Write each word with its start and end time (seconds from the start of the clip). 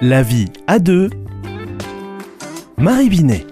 La 0.00 0.22
vie 0.22 0.46
à 0.68 0.78
deux. 0.78 1.10
Marie 2.78 3.08
Binet. 3.08 3.44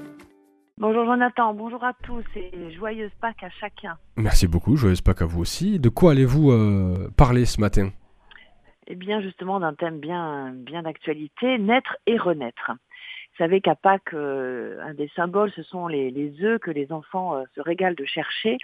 Bonjour 0.78 1.04
Jonathan, 1.04 1.52
bonjour 1.54 1.82
à 1.82 1.92
tous 2.04 2.22
et 2.36 2.70
joyeuse 2.70 3.10
Pâques 3.20 3.42
à 3.42 3.50
chacun. 3.50 3.96
Merci 4.16 4.46
beaucoup, 4.46 4.76
joyeuse 4.76 5.00
Pâques 5.00 5.22
à 5.22 5.24
vous 5.24 5.40
aussi. 5.40 5.80
De 5.80 5.88
quoi 5.88 6.12
allez-vous 6.12 6.52
euh, 6.52 7.08
parler 7.16 7.46
ce 7.46 7.60
matin? 7.60 7.90
Eh 8.86 8.94
bien 8.94 9.20
justement 9.20 9.58
d'un 9.58 9.74
thème 9.74 9.98
bien, 9.98 10.52
bien 10.54 10.84
d'actualité, 10.84 11.58
naître 11.58 11.96
et 12.06 12.16
renaître. 12.16 12.70
Vous 12.70 13.44
savez 13.44 13.60
qu'à 13.60 13.74
Pâques, 13.74 14.14
euh, 14.14 14.80
un 14.82 14.94
des 14.94 15.10
symboles, 15.16 15.50
ce 15.56 15.64
sont 15.64 15.88
les, 15.88 16.12
les 16.12 16.42
œufs 16.44 16.60
que 16.60 16.70
les 16.70 16.92
enfants 16.92 17.34
euh, 17.34 17.42
se 17.56 17.60
régalent 17.60 17.96
de 17.96 18.04
chercher. 18.04 18.56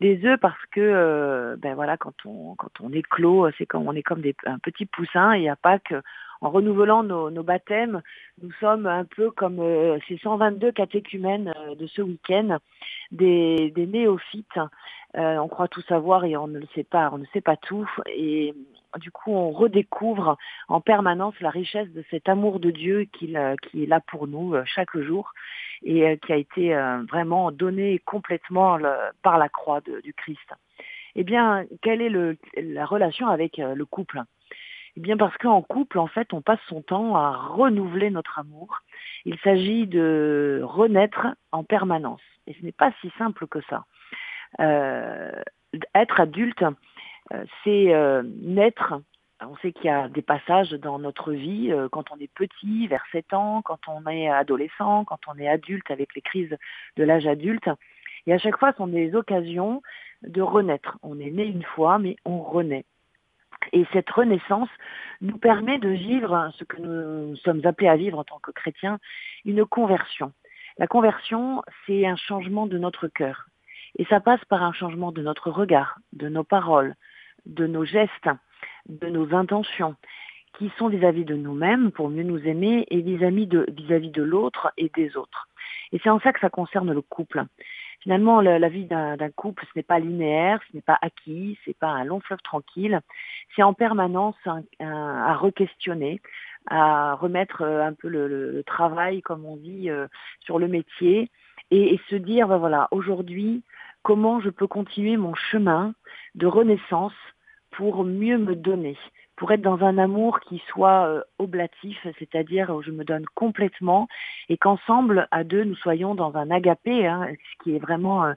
Les 0.00 0.24
œufs 0.24 0.40
parce 0.40 0.64
que, 0.72 0.80
euh, 0.80 1.56
ben 1.58 1.74
voilà, 1.74 1.98
quand 1.98 2.14
on 2.24 2.54
quand 2.56 2.80
on 2.80 2.90
éclot, 2.92 3.50
c'est 3.58 3.66
comme 3.66 3.86
on 3.86 3.92
est 3.92 4.02
comme 4.02 4.22
des, 4.22 4.34
un 4.46 4.58
petit 4.58 4.86
poussin. 4.86 5.32
Et 5.34 5.50
à 5.50 5.54
Pâques, 5.54 5.94
en 6.40 6.50
renouvelant 6.50 7.02
nos, 7.02 7.42
baptêmes, 7.42 8.02
nous 8.42 8.52
sommes 8.60 8.86
un 8.86 9.04
peu 9.04 9.30
comme 9.30 9.62
ces 10.08 10.18
122 10.18 10.72
catéchumènes 10.72 11.52
de 11.78 11.86
ce 11.86 12.02
week-end, 12.02 12.58
des, 13.10 13.72
néophytes. 13.76 14.58
on 15.14 15.48
croit 15.48 15.68
tout 15.68 15.82
savoir 15.82 16.24
et 16.24 16.36
on 16.36 16.46
ne 16.46 16.58
le 16.58 16.66
sait 16.74 16.84
pas, 16.84 17.10
on 17.12 17.18
ne 17.18 17.26
sait 17.32 17.40
pas 17.40 17.56
tout. 17.56 17.88
Et 18.06 18.54
du 18.98 19.10
coup, 19.10 19.32
on 19.32 19.50
redécouvre 19.50 20.36
en 20.68 20.80
permanence 20.80 21.34
la 21.40 21.50
richesse 21.50 21.88
de 21.90 22.04
cet 22.10 22.28
amour 22.28 22.60
de 22.60 22.70
Dieu 22.70 23.06
qui, 23.12 23.34
est 23.34 23.86
là 23.86 24.00
pour 24.00 24.26
nous 24.26 24.54
euh, 24.54 24.62
chaque 24.64 24.96
jour 24.98 25.32
et 25.82 26.06
euh, 26.06 26.16
qui 26.16 26.32
a 26.32 26.36
été 26.36 26.74
euh, 26.74 27.02
vraiment 27.08 27.50
donné 27.52 28.00
complètement 28.04 28.78
par 29.22 29.38
la 29.38 29.48
croix 29.48 29.80
du 29.80 30.14
Christ. 30.14 30.54
Eh 31.14 31.24
bien, 31.24 31.64
quelle 31.82 32.02
est 32.02 32.36
la 32.56 32.84
relation 32.84 33.28
avec 33.28 33.56
le 33.56 33.84
couple? 33.86 34.22
Eh 34.96 35.00
bien, 35.00 35.16
parce 35.16 35.36
qu'en 35.36 35.62
couple, 35.62 35.98
en 35.98 36.06
fait, 36.06 36.32
on 36.32 36.40
passe 36.40 36.60
son 36.68 36.82
temps 36.82 37.16
à 37.16 37.30
renouveler 37.36 38.10
notre 38.10 38.38
amour. 38.38 38.80
Il 39.24 39.38
s'agit 39.40 39.86
de 39.86 40.60
renaître 40.64 41.26
en 41.52 41.64
permanence. 41.64 42.22
Et 42.46 42.54
ce 42.54 42.64
n'est 42.64 42.72
pas 42.72 42.92
si 43.00 43.12
simple 43.18 43.46
que 43.46 43.60
ça. 43.68 43.84
Euh, 44.60 45.42
être 45.94 46.20
adulte, 46.20 46.64
euh, 47.32 47.44
c'est 47.62 47.92
euh, 47.94 48.22
naître 48.42 48.94
on 49.42 49.56
sait 49.56 49.72
qu'il 49.72 49.86
y 49.86 49.90
a 49.90 50.08
des 50.08 50.22
passages 50.22 50.70
dans 50.72 50.98
notre 50.98 51.32
vie, 51.32 51.70
euh, 51.70 51.88
quand 51.90 52.10
on 52.10 52.16
est 52.18 52.32
petit, 52.32 52.86
vers 52.86 53.04
7 53.12 53.34
ans, 53.34 53.60
quand 53.62 53.80
on 53.88 54.06
est 54.06 54.28
adolescent, 54.28 55.04
quand 55.04 55.20
on 55.26 55.38
est 55.38 55.48
adulte 55.48 55.90
avec 55.90 56.14
les 56.14 56.22
crises 56.22 56.56
de 56.96 57.04
l'âge 57.04 57.26
adulte. 57.26 57.68
Et 58.26 58.32
à 58.32 58.38
chaque 58.38 58.58
fois, 58.58 58.72
ce 58.72 58.78
sont 58.78 58.86
des 58.86 59.14
occasions 59.14 59.82
de 60.22 60.40
renaître. 60.40 60.98
On 61.02 61.20
est 61.20 61.30
né 61.30 61.44
une 61.44 61.62
fois, 61.62 61.98
mais 61.98 62.16
on 62.24 62.40
renaît. 62.40 62.86
Et 63.72 63.86
cette 63.92 64.10
renaissance 64.10 64.68
nous 65.20 65.38
permet 65.38 65.78
de 65.78 65.88
vivre 65.88 66.50
ce 66.58 66.64
que 66.64 66.80
nous 66.80 67.36
sommes 67.36 67.64
appelés 67.64 67.88
à 67.88 67.96
vivre 67.96 68.18
en 68.18 68.24
tant 68.24 68.38
que 68.38 68.50
chrétiens, 68.50 68.98
une 69.44 69.64
conversion. 69.64 70.32
La 70.78 70.86
conversion, 70.86 71.62
c'est 71.86 72.06
un 72.06 72.16
changement 72.16 72.66
de 72.66 72.78
notre 72.78 73.08
cœur. 73.08 73.46
Et 73.98 74.04
ça 74.06 74.20
passe 74.20 74.44
par 74.44 74.62
un 74.62 74.72
changement 74.72 75.10
de 75.10 75.22
notre 75.22 75.50
regard, 75.50 75.98
de 76.12 76.28
nos 76.28 76.44
paroles, 76.44 76.94
de 77.46 77.66
nos 77.66 77.84
gestes, 77.84 78.28
de 78.88 79.08
nos 79.08 79.34
intentions, 79.34 79.96
qui 80.58 80.70
sont 80.78 80.88
vis-à-vis 80.88 81.24
de 81.24 81.34
nous-mêmes 81.34 81.92
pour 81.92 82.08
mieux 82.08 82.22
nous 82.22 82.46
aimer 82.46 82.86
et 82.90 83.00
vis-à-vis 83.00 83.46
de, 83.46 83.66
vis-à-vis 83.68 84.10
de 84.10 84.22
l'autre 84.22 84.72
et 84.76 84.90
des 84.94 85.16
autres. 85.16 85.48
Et 85.92 86.00
c'est 86.02 86.10
en 86.10 86.20
ça 86.20 86.32
que 86.32 86.40
ça 86.40 86.50
concerne 86.50 86.92
le 86.92 87.02
couple. 87.02 87.44
Finalement, 88.06 88.40
la, 88.40 88.68
vie 88.68 88.84
d'un, 88.84 89.16
couple, 89.34 89.64
ce 89.64 89.70
n'est 89.74 89.82
pas 89.82 89.98
linéaire, 89.98 90.60
ce 90.70 90.76
n'est 90.76 90.82
pas 90.82 90.96
acquis, 91.02 91.58
c'est 91.64 91.76
pas 91.76 91.88
un 91.88 92.04
long 92.04 92.20
fleuve 92.20 92.40
tranquille. 92.40 93.00
C'est 93.56 93.64
en 93.64 93.74
permanence 93.74 94.36
à 94.78 95.34
re-questionner, 95.34 96.20
à 96.68 97.16
remettre 97.16 97.62
euh, 97.62 97.84
un 97.84 97.94
peu 97.94 98.06
le, 98.06 98.62
travail, 98.64 99.22
comme 99.22 99.44
on 99.44 99.56
dit, 99.56 99.90
euh, 99.90 100.06
sur 100.38 100.60
le 100.60 100.68
métier 100.68 101.32
et, 101.72 101.98
se 102.08 102.14
dire, 102.14 102.46
ben 102.46 102.58
voilà, 102.58 102.86
aujourd'hui, 102.92 103.64
comment 104.04 104.38
je 104.38 104.50
peux 104.50 104.68
continuer 104.68 105.16
mon 105.16 105.34
chemin 105.34 105.92
de 106.36 106.46
renaissance 106.46 107.12
pour 107.72 108.04
mieux 108.04 108.38
me 108.38 108.54
donner, 108.54 108.96
pour 109.36 109.52
être 109.52 109.60
dans 109.60 109.84
un 109.84 109.98
amour 109.98 110.40
qui 110.40 110.62
soit 110.68 111.06
euh, 111.06 111.22
oblatif, 111.38 111.98
c'est-à-dire 112.18 112.70
où 112.70 112.82
je 112.82 112.90
me 112.90 113.04
donne 113.04 113.26
complètement 113.34 114.08
et 114.48 114.56
qu'ensemble, 114.56 115.28
à 115.30 115.44
deux, 115.44 115.64
nous 115.64 115.76
soyons 115.76 116.14
dans 116.14 116.36
un 116.36 116.50
agapé, 116.50 117.06
hein, 117.06 117.28
ce 117.30 117.64
qui 117.64 117.76
est 117.76 117.78
vraiment 117.78 118.24
euh, 118.24 118.32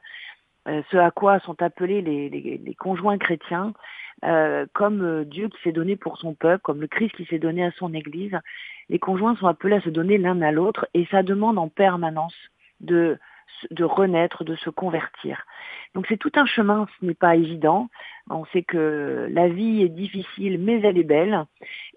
euh, 0.68 0.82
ce 0.92 0.98
à 0.98 1.10
quoi 1.12 1.40
sont 1.40 1.62
appelés 1.62 2.02
les, 2.02 2.30
les, 2.30 2.76
conjoints 2.76 3.18
chrétiens, 3.18 3.74
comme 4.74 5.24
Dieu 5.24 5.48
qui 5.48 5.62
s'est 5.64 5.72
donné 5.72 5.96
pour 5.96 6.18
son 6.18 6.34
peuple, 6.34 6.62
comme 6.62 6.82
le 6.82 6.88
Christ 6.88 7.16
qui 7.16 7.24
s'est 7.26 7.40
donné 7.40 7.64
à 7.64 7.72
son 7.72 7.94
Église. 7.94 8.38
Les 8.90 9.00
conjoints 9.00 9.38
sont 9.38 9.48
appelés 9.48 9.78
à 9.78 9.82
se 9.82 9.90
donner 9.90 10.18
l'un 10.18 10.42
à 10.42 10.52
l'autre 10.52 10.86
et 10.94 11.06
ça 11.06 11.24
demande 11.24 11.58
en 11.58 11.70
permanence 11.70 12.36
de 12.82 13.18
de 13.72 13.84
renaître, 13.84 14.44
de 14.44 14.56
se 14.56 14.70
convertir. 14.70 15.46
Donc 15.94 16.06
c'est 16.08 16.18
tout 16.18 16.32
un 16.36 16.46
chemin, 16.46 16.88
ce 17.00 17.06
n'est 17.06 17.14
pas 17.14 17.36
évident. 17.36 17.90
On 18.30 18.46
sait 18.46 18.64
que 18.64 19.28
la 19.32 19.50
vie 19.50 19.82
est 19.82 19.90
difficile, 19.90 20.60
mais 20.60 20.82
elle 20.82 20.98
est 20.98 21.04
belle. 21.04 21.46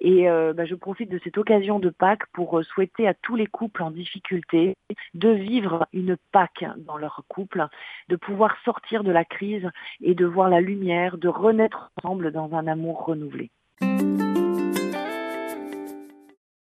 Et 0.01 0.29
euh, 0.29 0.53
bah, 0.53 0.65
je 0.65 0.75
profite 0.75 1.11
de 1.11 1.21
cette 1.23 1.39
occasion 1.39 1.79
de 1.79 1.91
Pâques 1.91 2.27
pour 2.33 2.59
euh, 2.59 2.63
souhaiter 2.63 3.07
à 3.07 3.15
tous 3.15 3.37
les 3.37 3.47
couples 3.47 3.83
en 3.83 3.91
difficulté 3.91 4.75
de 5.15 5.29
vivre 5.29 5.87
une 5.93 6.17
Pâques 6.33 6.65
dans 6.79 6.97
leur 6.97 7.23
couple, 7.29 7.67
de 8.09 8.17
pouvoir 8.17 8.57
sortir 8.65 9.05
de 9.05 9.13
la 9.13 9.25
crise 9.25 9.69
et 10.01 10.15
de 10.15 10.27
voir 10.27 10.49
la 10.49 10.61
lumière, 10.61 11.19
de 11.19 11.29
renaître 11.29 11.91
ensemble 12.03 12.33
dans 12.33 12.55
un 12.55 12.67
amour 12.67 13.05
renouvelé. 13.05 13.51